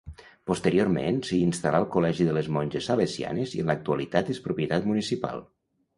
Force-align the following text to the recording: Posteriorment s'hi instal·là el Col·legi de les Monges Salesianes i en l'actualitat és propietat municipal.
Posteriorment 0.51 1.19
s'hi 1.27 1.41
instal·là 1.47 1.81
el 1.83 1.85
Col·legi 1.95 2.27
de 2.29 2.33
les 2.37 2.49
Monges 2.55 2.87
Salesianes 2.93 3.53
i 3.59 3.61
en 3.65 3.69
l'actualitat 3.73 4.33
és 4.37 4.45
propietat 4.49 4.89
municipal. 4.95 5.45